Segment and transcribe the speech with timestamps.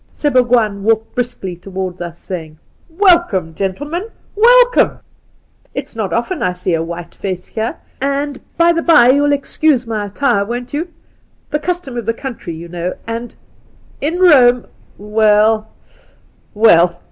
[0.11, 2.57] Sebougwaan walked briskly towards us, saying:'"
[2.89, 4.97] Welcome, gentlemen, welcome.
[5.75, 7.77] It's not often I see a white face here.
[8.01, 10.93] And, by the by, you'll excuse my attire, won't you 1
[11.51, 13.35] The custom of the country, you know, and'
[14.01, 14.65] In Kome'
[14.99, 15.65] WeU,
[16.55, 16.99] well.